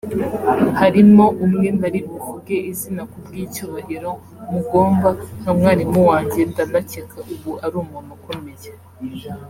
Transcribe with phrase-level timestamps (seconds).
[0.79, 4.09] Harimo umwe ntari buvuge izina ku bw’icyubahiro
[4.51, 8.69] mugomba nka mwarimu wanjye ndanakeka ubu ari umuntu ukomeye